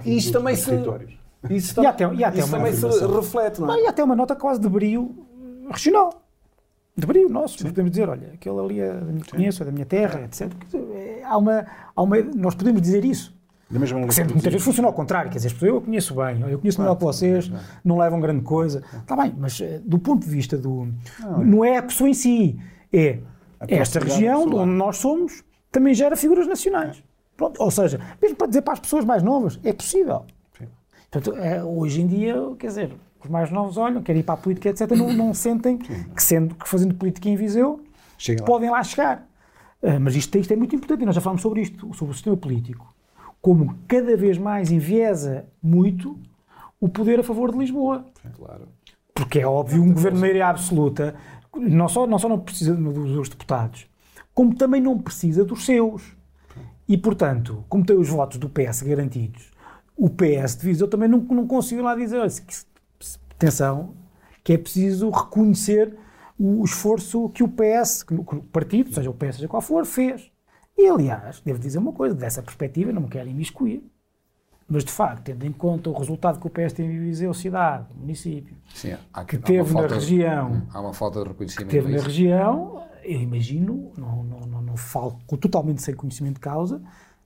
[0.04, 0.70] isto também se
[1.50, 3.82] isso, e até, e até isso também se reflete, não é?
[3.82, 5.27] e até uma nota quase de brio
[5.72, 6.22] regional
[6.96, 9.86] de brilho nosso, podemos dizer, olha, aquele ali é da minha, conheço, é da minha
[9.86, 10.50] terra, etc.
[11.24, 13.36] Há uma, há uma, nós podemos dizer isso.
[13.70, 16.58] Da mesma maneira Sempre, muitas vezes funciona ao contrário, quer dizer, eu conheço bem, eu
[16.58, 17.52] conheço melhor que vocês,
[17.84, 18.82] não levam grande coisa.
[19.00, 20.88] Está bem, mas eh, do ponto de vista do.
[21.20, 22.58] Não, não é a pessoa em si,
[22.92, 23.20] é
[23.68, 27.02] esta região onde nós somos também gera figuras nacionais.
[27.36, 30.24] Pronto, ou seja, mesmo para dizer para as pessoas mais novas, é possível.
[30.58, 30.66] Sim.
[31.10, 32.92] Portanto, é, hoje em dia, quer dizer,
[33.28, 36.54] os mais novos olham, querem ir para a política, etc., não, não sentem que, sendo,
[36.54, 37.84] que fazendo política em Viseu,
[38.16, 39.28] Chega podem lá, chegar.
[39.82, 42.14] Uh, mas isto, isto é muito importante, e nós já falamos sobre isto, sobre o
[42.14, 42.92] sistema político.
[43.40, 46.18] Como cada vez mais enviesa muito
[46.80, 48.04] o poder a favor de Lisboa.
[48.34, 48.68] Claro.
[49.14, 51.14] Porque é óbvio, um governo de maioria absoluta
[51.54, 53.86] não só, não só não precisa dos deputados,
[54.34, 56.16] como também não precisa dos seus.
[56.88, 59.50] E, portanto, como tem os votos do PS garantidos,
[59.96, 62.20] o PS de Viseu também não, não conseguiu lá dizer
[63.38, 63.94] atenção,
[64.42, 65.96] que é preciso reconhecer
[66.38, 70.30] o esforço que o PS, que o partido, seja o PS, seja qual for, fez.
[70.76, 73.82] E, aliás, devo dizer uma coisa, dessa perspectiva, não me quero imiscuir,
[74.68, 77.86] mas, de facto, tendo em conta o resultado que o PS tem em Viseu cidade,
[77.96, 80.50] município, Sim, há, que teve na região...
[80.50, 81.68] De, há uma falta de reconhecimento.
[81.68, 86.40] Que teve na região, eu imagino, não, não, não, não falo totalmente sem conhecimento de
[86.40, 86.82] causa,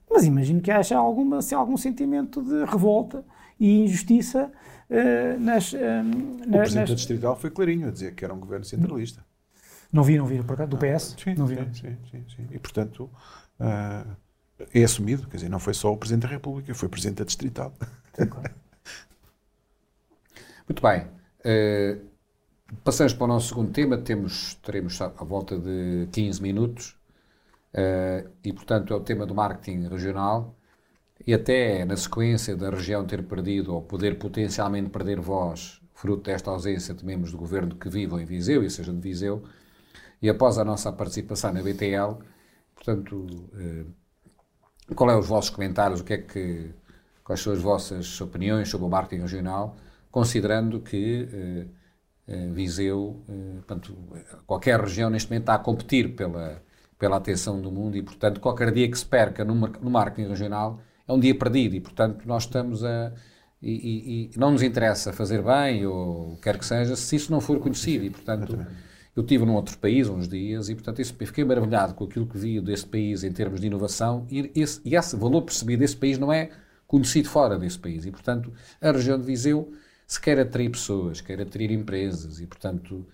[0.09, 3.25] mas imagino que haja alguma, assim, algum sentimento de revolta
[3.59, 4.51] e injustiça
[5.39, 5.77] nas, uh,
[6.47, 6.99] O Presidente nas...
[6.99, 9.25] Distrital foi clarinho a dizer que era um governo centralista.
[9.91, 11.15] Não vi, não vi, por acaso, do PS?
[11.23, 11.55] Sim, não vi.
[11.55, 13.07] Sim, sim, sim, E, portanto,
[13.59, 14.15] uh,
[14.73, 17.25] é assumido, quer dizer, não foi só o Presidente da República, foi o Presidente da
[17.25, 17.71] Distrital.
[18.15, 18.51] Sim, claro.
[20.67, 21.05] Muito bem.
[21.45, 22.01] Uh,
[22.83, 26.97] passamos para o nosso segundo tema, temos, teremos à volta de 15 minutos,
[27.73, 30.55] uh, e, portanto, é o tema do marketing regional
[31.25, 36.51] e até na sequência da região ter perdido ou poder potencialmente perder voz, fruto desta
[36.51, 39.43] ausência de membros do governo que vivam em Viseu e sejam de Viseu,
[40.21, 42.17] e após a nossa participação na BTL,
[42.75, 43.85] portanto, eh,
[44.95, 46.71] qual é os vossos comentários, o que é que,
[47.23, 49.77] quais são as vossas opiniões sobre o marketing regional,
[50.11, 51.65] considerando que eh,
[52.27, 53.21] eh, Viseu,
[53.57, 53.97] portanto,
[54.45, 56.61] qualquer região neste momento está a competir pela,
[56.97, 60.81] pela atenção do mundo e, portanto, qualquer dia que se perca no, no marketing regional
[61.07, 63.11] é um dia perdido e, portanto, nós estamos a.
[63.61, 67.39] E, e, e, não nos interessa fazer bem ou quer que seja se isso não
[67.39, 68.03] for conhecido.
[68.03, 68.65] E, portanto,
[69.15, 72.37] eu estive num outro país uns dias e, portanto, isso, fiquei maravilhado com aquilo que
[72.37, 76.17] vi desse país em termos de inovação e esse, e esse valor percebido desse país
[76.17, 76.49] não é
[76.87, 78.05] conhecido fora desse país.
[78.05, 79.71] E, portanto, a região de Viseu,
[80.05, 83.07] se quer atrair pessoas, quer atrair empresas e, portanto,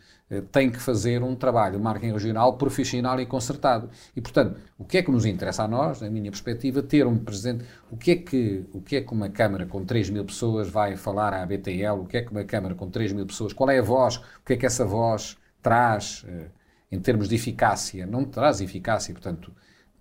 [0.52, 3.89] tem que fazer um trabalho de marketing regional profissional e concertado.
[4.15, 7.18] E, portanto, o que é que nos interessa a nós, na minha perspectiva, ter um
[7.18, 7.65] presidente.
[7.89, 10.96] O que é que, o que, é que uma Câmara com 3 mil pessoas vai
[10.96, 12.00] falar à BTL?
[12.00, 13.54] O que é que uma Câmara com 3 mil pessoas.
[13.54, 14.18] Qual é a voz?
[14.18, 16.46] O que é que essa voz traz eh,
[16.92, 18.06] em termos de eficácia?
[18.06, 19.52] Não traz eficácia, portanto.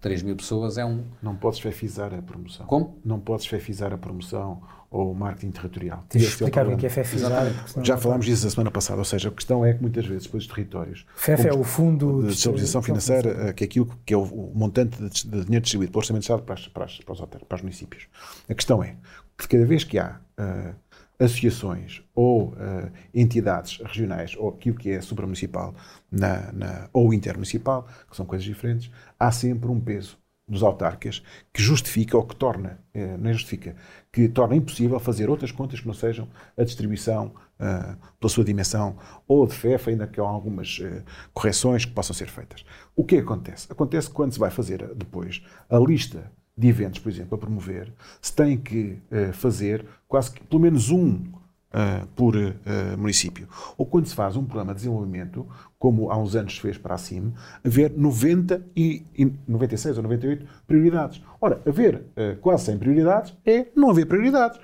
[0.01, 1.05] 3 mil pessoas é um.
[1.21, 2.67] Não podes fefizar a promoção.
[2.67, 3.01] Como?
[3.05, 6.05] Não podes fefizar a promoção ou marketing territorial.
[6.09, 7.47] Tens de explicar o que é FEFizar.
[7.83, 10.45] Já falámos disso a semana passada, ou seja, a questão é que muitas vezes depois
[10.45, 11.07] os territórios...
[11.15, 15.45] FEF é o Fundo de Estabilização Financeira, que é aquilo que é o, montante de,
[15.45, 18.07] dinheiro distribuído pelo Orçamento de Estado para, as, para, as, para, os, para os municípios.
[18.49, 18.97] A questão é
[19.37, 20.75] que cada vez que há uh,
[21.19, 25.75] associações ou uh, entidades regionais ou aquilo que é supramunicipal
[26.11, 31.23] na, na, ou intermunicipal, que são coisas diferentes, há sempre um peso dos autarcas
[31.53, 33.77] que justifica ou que torna, eh, não é justifica,
[34.13, 38.97] que torna impossível fazer outras contas que não sejam a distribuição uh, pela sua dimensão
[39.27, 42.65] ou de FEF, ainda que há algumas uh, correções que possam ser feitas.
[42.97, 43.67] O que acontece?
[43.71, 47.93] Acontece que quando se vai fazer depois a lista de eventos, por exemplo, a promover,
[48.21, 51.23] se tem que uh, fazer quase que pelo menos um
[51.73, 52.53] uh, por uh,
[52.97, 53.49] município.
[53.77, 55.47] Ou quando se faz um programa de desenvolvimento,
[55.79, 57.33] como há uns anos se fez para a CIM,
[57.65, 61.23] haver 90 e, e 96 ou 98 prioridades.
[61.41, 64.61] Ora, haver uh, quase 100 prioridades é não haver prioridades.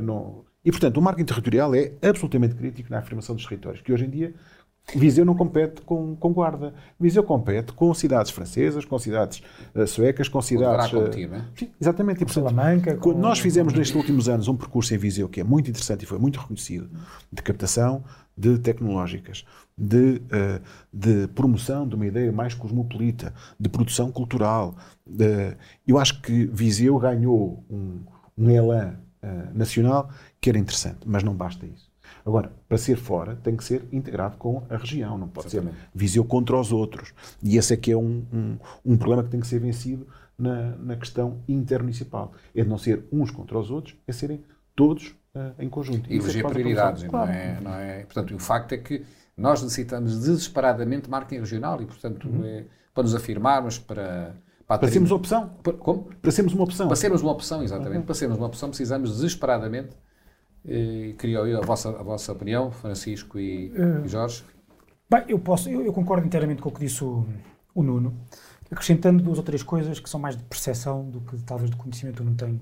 [0.00, 0.44] Não...
[0.64, 4.10] E, portanto, o marketing territorial é absolutamente crítico na afirmação dos territórios, que hoje em
[4.10, 4.34] dia
[4.92, 6.74] Viseu não compete com, com Guarda.
[7.00, 9.42] Viseu compete com cidades francesas, com cidades
[9.74, 10.90] uh, suecas, com cidades.
[10.90, 12.22] Competir, uh, sim, exatamente.
[12.22, 15.44] E, portanto, Salamanca, quando nós fizemos nestes últimos anos um percurso em Viseu que é
[15.44, 16.88] muito interessante e foi muito reconhecido,
[17.32, 18.04] de captação
[18.36, 19.44] de tecnológicas,
[19.76, 20.60] de, uh,
[20.92, 24.76] de promoção de uma ideia mais cosmopolita, de produção cultural.
[25.06, 28.00] De, eu acho que Viseu ganhou um,
[28.36, 28.96] um elan
[29.54, 31.93] nacional que era interessante, mas não basta isso.
[32.26, 35.76] Agora, para ser fora, tem que ser integrado com a região, não pode Exatamente.
[35.76, 37.12] ser Viseu contra os outros.
[37.42, 40.06] E esse é que é um, um, um problema que tem que ser vencido
[40.38, 42.32] na, na questão intermunicipal.
[42.54, 44.42] É de não ser uns contra os outros, é serem
[44.74, 46.10] todos uh, em conjunto.
[46.10, 47.30] E eleger é prioridades, não, claro.
[47.30, 48.04] é, não é?
[48.04, 49.04] Portanto, o facto é que
[49.36, 52.44] nós necessitamos desesperadamente de marketing regional e, portanto, uhum.
[52.44, 54.34] é, para nos afirmarmos, para...
[54.66, 55.50] Para, para sermos opção.
[55.78, 56.08] Como?
[56.22, 56.86] Para sermos uma opção.
[56.86, 57.98] Para sermos uma opção, exatamente.
[57.98, 58.06] Uhum.
[58.06, 59.90] Para sermos uma opção, precisamos desesperadamente
[60.64, 64.44] e queria ouvir a vossa, a vossa opinião, Francisco e, uh, e Jorge.
[65.10, 67.26] Bem, eu, posso, eu, eu, concordo inteiramente com o que disse o,
[67.74, 68.18] o, Nuno,
[68.70, 72.22] acrescentando duas ou três coisas que são mais de percepção do que talvez de conhecimento
[72.22, 72.60] eu não tenho.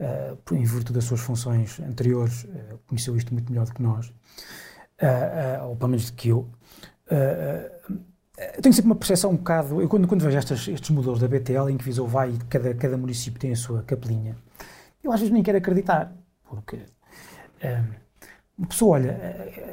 [0.00, 4.08] Uh, em virtude das suas funções anteriores, uh, conheceu isto muito melhor do que nós,
[4.08, 6.48] uh, ou pelo menos do que eu.
[7.10, 9.80] eu tenho sempre uma percepção um bocado.
[9.80, 12.74] Eu, quando, quando vejo estas, estes modelos da BTL, em que Viseu vai e cada,
[12.74, 14.36] cada município tem a sua capelinha,
[15.02, 16.12] eu às vezes nem quero acreditar.
[16.54, 17.94] Porque uh,
[18.58, 19.18] uma pessoa olha.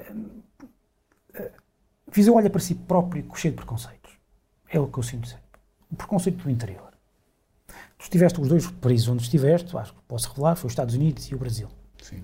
[0.10, 1.62] Uh,
[2.12, 4.12] Viseu olha para si próprio cheio de preconceitos.
[4.70, 5.46] É o que eu sinto sempre.
[5.90, 6.92] O preconceito do interior.
[7.98, 11.30] Tu estiveste, os dois países onde estiveste, acho que posso revelar, foi os Estados Unidos
[11.32, 11.70] e o Brasil.
[12.02, 12.24] Sim.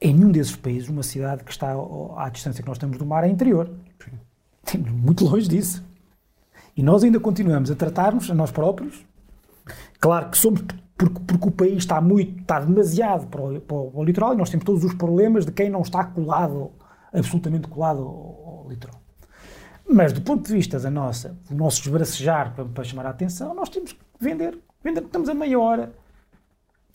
[0.00, 1.74] Em nenhum desses países, uma cidade que está
[2.16, 3.70] à distância que nós estamos do mar é interior.
[4.64, 5.84] Estamos muito longe disso.
[6.76, 9.04] E nós ainda continuamos a tratar-nos a nós próprios.
[10.00, 10.62] Claro que somos
[10.96, 14.50] porque, porque o país está muito, está demasiado para o, para o, litoral e nós
[14.50, 16.70] temos todos os problemas de quem não está colado,
[17.12, 19.00] absolutamente colado ao, ao litoral.
[19.88, 23.54] Mas do ponto de vista da nossa, do nosso esbracejar para, para chamar a atenção,
[23.54, 24.58] nós temos que vender.
[24.82, 25.92] vender estamos a meia hora.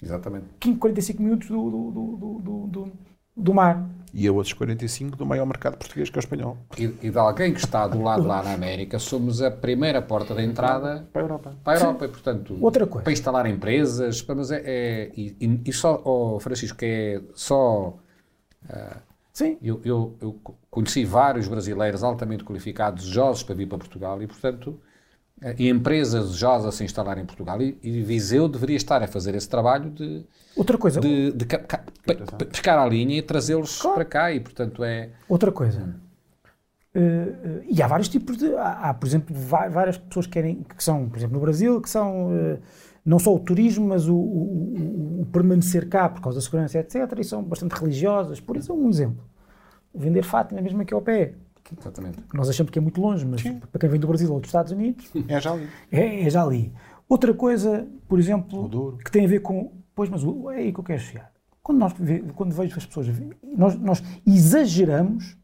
[0.02, 0.46] Exatamente.
[0.60, 2.92] 15, 45 minutos do, do, do, do,
[3.36, 6.58] do mar e a outros 45 do maior mercado português, que é o espanhol.
[6.78, 10.34] E, e de alguém que está do lado lá na América, somos a primeira porta
[10.34, 11.56] de entrada para a Europa.
[11.64, 13.04] Para a Europa, e, portanto, Outra coisa.
[13.04, 17.98] para instalar empresas, mas é, é e, e, só, oh, Francisco, é só...
[18.66, 19.56] Uh, Sim.
[19.62, 20.42] Eu, eu, eu,
[20.72, 24.82] conheci vários brasileiros altamente qualificados, desejosos para vir para Portugal e, portanto,
[25.58, 27.62] e empresas desejosas a se instalar em Portugal.
[27.62, 30.26] E, e Viseu deveria estar a fazer esse trabalho de
[30.58, 31.00] Outra coisa.
[31.00, 33.96] De, de, de pescar a linha e trazê-los claro.
[33.96, 35.12] para cá e, portanto, é...
[35.30, 35.96] Outra coisa.
[36.96, 38.56] Uh, uh, e há vários tipos de...
[38.56, 40.64] Há, há, por exemplo, várias pessoas que querem...
[40.64, 42.30] Que são, por exemplo, no Brasil, que são...
[42.30, 42.60] Uh,
[43.06, 46.80] não só o turismo, mas o, o, o, o, permanecer cá por causa da segurança,
[46.80, 47.20] etc.
[47.20, 48.42] E são bastante religiosas.
[48.42, 49.24] Por isso é um exemplo.
[49.94, 51.34] Vender Fátima, mesmo aqui ao pé.
[51.80, 52.20] Exatamente.
[52.34, 53.60] Nós achamos que é muito longe, mas Sim.
[53.60, 55.10] para quem vem do Brasil ou dos Estados Unidos...
[55.28, 55.70] É já ali.
[55.92, 56.74] É, é já ali.
[57.10, 60.84] Outra coisa, por exemplo, que tem a ver com Pois, mas é aí que eu
[60.84, 61.32] quero chegar.
[61.64, 61.94] Quando, nós,
[62.36, 63.08] quando vejo as pessoas,
[63.44, 65.36] nós, nós exageramos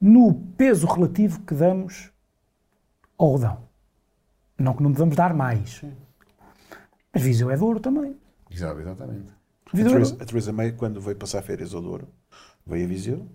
[0.00, 2.10] no peso relativo que damos
[3.18, 3.68] ao rodão.
[4.58, 5.84] Não que não devemos dar mais.
[7.12, 8.16] Mas Viseu é Douro também.
[8.50, 9.34] Exatamente.
[9.66, 12.08] A Teresa, a Teresa May, quando veio passar férias ao Douro,
[12.66, 13.28] veio a Viseu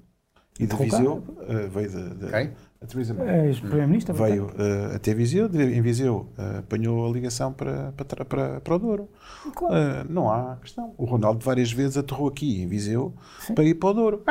[0.59, 2.51] e de Viseu uh, veio de, de Quem?
[2.81, 3.49] a Teresa May.
[3.49, 4.13] É, Primeira-Ministra.
[4.13, 8.75] Veio uh, até Viseu, de, em Viseu uh, apanhou a ligação para, para, para, para
[8.75, 9.09] o Douro.
[9.55, 9.73] Claro.
[9.73, 10.93] Uh, não há questão.
[10.97, 13.53] O Ronaldo várias vezes aterrou aqui em Viseu Sim.
[13.53, 14.23] para ir para o Douro.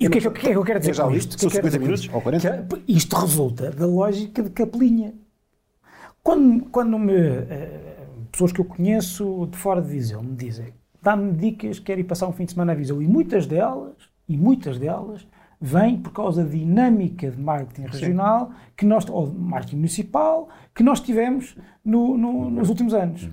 [0.00, 1.38] E o que, é que, que, é que eu quero dizer já com isto?
[1.38, 2.66] São 50 minutos ou 40?
[2.68, 5.12] Que, isto resulta da lógica de capelinha.
[6.22, 7.12] Quando, quando me,
[8.32, 12.26] pessoas que eu conheço de fora de Viseu me dizem dá-me dicas, quero ir passar
[12.26, 13.94] um fim de semana a Viseu, e muitas delas
[14.28, 15.26] e muitas delas
[15.60, 21.00] vêm por causa da dinâmica de marketing regional, que nós, ou marketing municipal, que nós
[21.00, 23.24] tivemos no, no, nos últimos anos.
[23.24, 23.32] Hum,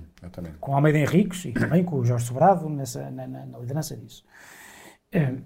[0.58, 4.24] com Almeida Henriques e também com o Jorge Sobrado nessa, na, na, na liderança disso.
[5.14, 5.42] Uh,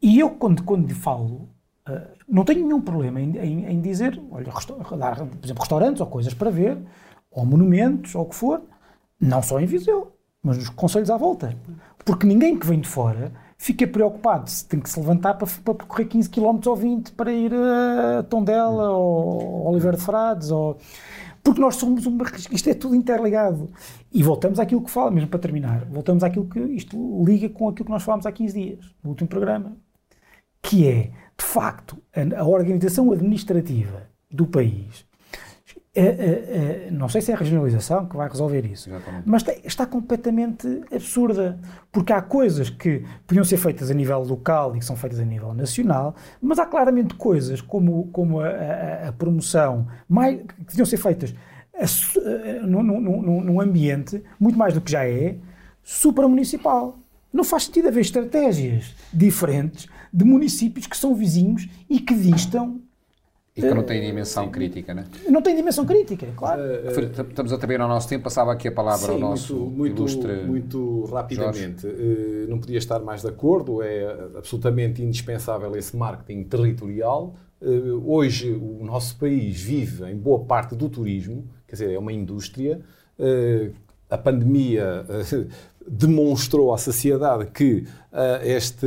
[0.00, 1.48] e eu, quando, quando falo,
[1.88, 4.46] uh, não tenho nenhum problema em, em, em dizer, olha,
[4.98, 6.78] dar, por exemplo, restaurantes ou coisas para ver,
[7.30, 8.62] ou monumentos, ou o que for,
[9.20, 11.54] não só em Viseu, mas nos conselhos à volta.
[12.04, 13.32] Porque ninguém que vem de fora
[13.62, 17.32] fica preocupado se tem que se levantar para, para percorrer 15 km ou 20 para
[17.32, 20.78] ir a Tondela ou Oliveira de Frades ou...
[21.44, 22.24] Porque nós somos uma...
[22.50, 23.70] Isto é tudo interligado.
[24.12, 27.84] E voltamos àquilo que fala, mesmo para terminar, voltamos àquilo que isto liga com aquilo
[27.84, 29.76] que nós falámos há 15 dias, no último programa,
[30.60, 35.04] que é, de facto, a, a organização administrativa do país
[35.94, 39.24] é, é, é, não sei se é a regionalização que vai resolver isso, Exatamente.
[39.26, 41.58] mas está, está, completamente absurda,
[41.90, 45.24] porque há coisas que podiam ser feitas a nível local e que são feitas a
[45.24, 50.86] nível nacional, mas há claramente coisas como, como a, a, a promoção mais, que deviam
[50.86, 51.34] ser feitas
[52.62, 55.36] num, num, num ambiente muito mais do que já é
[55.82, 56.98] supramunicipal.
[57.30, 62.80] Não faz sentido haver estratégias diferentes de municípios que são vizinhos e que distam
[63.54, 65.04] e que não tem dimensão crítica, né?
[65.28, 66.62] Não tem dimensão crítica, claro.
[67.28, 70.44] Estamos a terminar o nosso tempo, passava aqui a palavra Sim, ao nosso muito, ilustre
[70.44, 72.46] Muito rapidamente, Jorge.
[72.48, 77.34] não podia estar mais de acordo, é absolutamente indispensável esse marketing territorial.
[78.04, 82.80] Hoje o nosso país vive em boa parte do turismo, quer dizer, é uma indústria.
[84.08, 85.06] A pandemia
[85.88, 87.86] demonstrou à sociedade que
[88.42, 88.86] este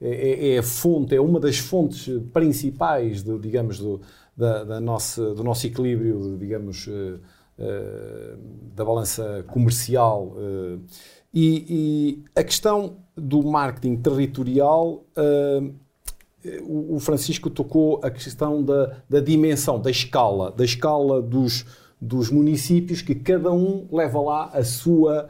[0.00, 4.00] é, é, a fonte, é uma das fontes principais, de, digamos, do,
[4.36, 7.18] da, da nossa, do nosso equilíbrio, digamos, uh,
[7.58, 8.38] uh,
[8.74, 10.34] da balança comercial.
[10.36, 10.80] Uh,
[11.32, 15.04] e, e, a questão do marketing territorial,
[16.62, 21.64] o, o, Francisco tocou a questão da, da dimensão, da escala, da escala dos,
[22.00, 25.28] dos municípios que cada um leva lá a sua,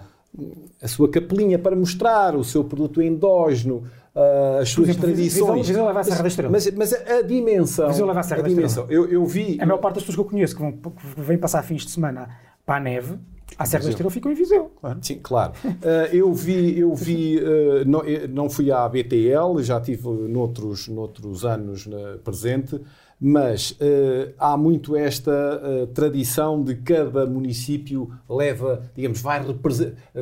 [0.83, 5.67] a sua capelinha para mostrar o seu produto endógeno, uh, as suas exemplo, tradições.
[5.69, 6.53] Viseu leva a Serra da Estrela.
[6.53, 7.89] Mas, mas a, a dimensão.
[7.89, 8.87] Viseu leva a Serra a dimensão.
[8.89, 9.59] Eu, eu vi.
[9.61, 11.91] A maior parte das pessoas que eu conheço que, vão, que vêm passar fins de
[11.91, 12.29] semana
[12.67, 13.19] para a neve.
[13.57, 14.73] A Serra da Estrela ficou em Viseu.
[14.81, 14.99] Claro.
[15.01, 15.53] Sim, claro.
[15.65, 21.45] Uh, eu vi, eu vi uh, não, não fui à BTL, já tive noutros, noutros
[21.45, 22.81] anos uh, presente,
[23.27, 29.43] mas uh, há muito esta uh, tradição de cada município leva, digamos, vai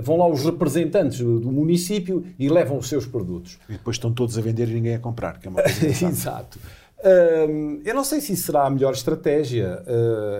[0.01, 3.59] vão lá os representantes do, município e levam os seus produtos.
[3.69, 6.61] E depois estão todos a vender e ninguém a comprar, que é uma coisa Exato.
[7.01, 9.83] Uh, eu não sei se isso será a melhor estratégia,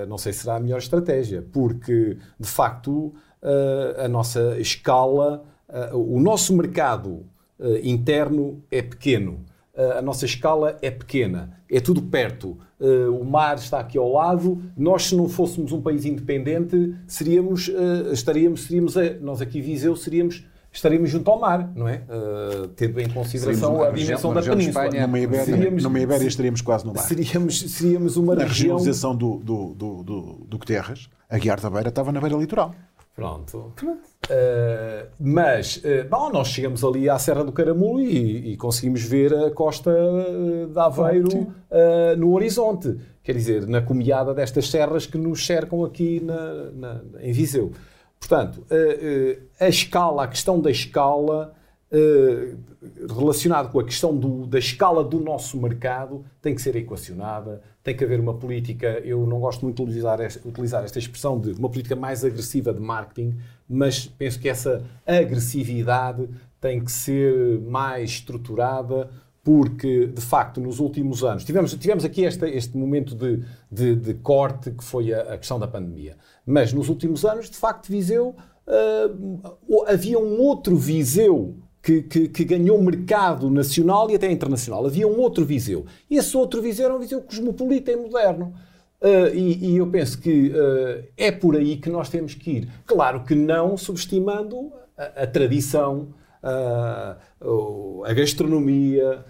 [0.09, 3.13] não sei se será a melhor estratégia, porque, de facto,
[3.99, 5.43] a nossa escala,
[5.93, 7.27] o nosso mercado
[7.83, 9.41] interno é pequeno
[9.75, 12.59] a nossa escala é pequena, é tudo perto.
[12.79, 14.63] Uh, o mar está aqui ao lado.
[14.77, 20.45] Nós, se não fôssemos um país independente, seríamos, uh, estaríamos, seríamos nós aqui Viseu seríamos
[20.73, 22.03] estaríamos junto ao mar, não é?
[22.09, 24.87] Uh, tendo em consideração a dimensão da península.
[24.87, 27.03] Espanha, numa Ibéria, seríamos, numa Ibéria estaríamos quase no mar.
[27.03, 28.77] Seríamos, seríamos uma na região...
[28.77, 32.37] Na regionalização do, do, do, do, do Guterres, a Guiar da Beira estava na beira
[32.37, 32.75] litoral.
[33.15, 33.75] Pronto.
[33.83, 39.35] Uh, mas, uh, bom, nós chegamos ali à Serra do Caramulo e, e conseguimos ver
[39.35, 39.93] a costa
[40.71, 41.53] de Aveiro
[42.17, 42.99] no horizonte.
[43.23, 47.73] Quer dizer, na comiada destas serras que nos cercam aqui na, na, em Viseu.
[48.19, 48.65] Portanto,
[49.61, 51.55] a escala, a questão da escala
[53.09, 57.97] relacionado com a questão do, da escala do nosso mercado tem que ser equacionada, tem
[57.97, 61.53] que haver uma política, eu não gosto muito de utilizar esta, utilizar esta expressão de
[61.53, 63.37] uma política mais agressiva de marketing,
[63.69, 66.29] mas penso que essa agressividade
[66.61, 69.11] tem que ser mais estruturada,
[69.43, 74.15] porque de facto nos últimos anos tivemos, tivemos aqui este, este momento de, de, de
[74.15, 76.17] corte que foi a, a, questão da pandemia,
[76.47, 82.45] mas nos últimos anos de facto Viseu uh, havia um outro Viseu que, que, que,
[82.45, 84.87] ganhou mercado nacional e até internacional.
[84.87, 85.85] Havia um outro Viseu.
[86.09, 88.55] E esse outro Viseu era um Viseu cosmopolita e moderno.
[89.01, 92.69] Uh, e, e, eu penso que uh, é por aí que nós temos que ir.
[92.87, 99.25] Claro que não subestimando a, a tradição, uh, a gastronomia,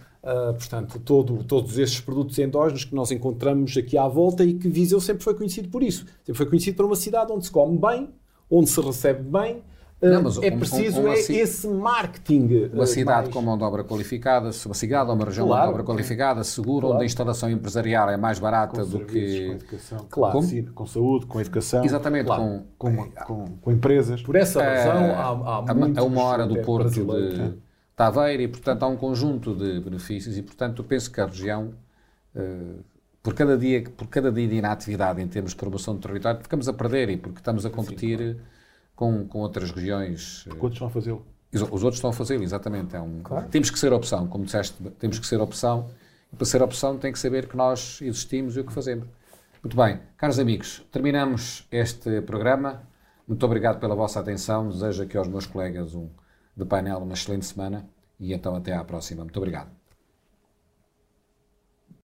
[0.58, 5.00] portanto, todo, todos esses produtos endógenos que nós encontramos aqui à volta e que Viseu
[5.00, 6.04] sempre foi conhecido por isso.
[6.18, 8.10] Sempre foi conhecido por uma cidade onde se come bem,
[8.50, 9.62] onde se recebe bem
[10.02, 12.70] não, é preciso um, um, é esse marketing.
[12.72, 13.34] Uma cidade mais...
[13.34, 15.94] com mão de obra qualificada, uma cidade ou uma região claro, com mão de obra
[15.94, 16.94] qualificada, segura, claro.
[16.96, 19.46] onde a instalação empresarial é mais barata com do que.
[19.46, 20.40] Com educação, claro.
[20.40, 21.84] Com, com saúde, com educação.
[21.84, 22.64] Exatamente, claro.
[22.76, 24.20] com, com, com, empresas.
[24.22, 27.54] Por essa razão, é, há, há a, uma hora do Porto de
[27.94, 31.72] Taveira e, portanto, há um conjunto de benefícios e, portanto, eu penso que a região.
[32.34, 32.82] Uh,
[33.22, 36.68] por cada dia, por cada dia de inatividade em termos de promoção do território, ficamos
[36.68, 38.36] a perder e porque estamos a competir Sim,
[39.02, 40.44] com, com outras regiões.
[40.44, 41.26] Porque outros estão a fazê-lo.
[41.52, 42.94] Os outros estão a fazê-lo, exatamente.
[42.94, 43.48] É um, claro.
[43.48, 45.90] Temos que ser opção, como disseste, temos que ser opção.
[46.32, 49.08] E para ser opção tem que saber que nós existimos e o que fazemos.
[49.60, 52.82] Muito bem, caros amigos, terminamos este programa.
[53.26, 54.68] Muito obrigado pela vossa atenção.
[54.68, 56.08] Desejo aqui aos meus colegas um,
[56.56, 57.88] de painel uma excelente semana
[58.20, 59.24] e então até à próxima.
[59.24, 59.81] Muito obrigado.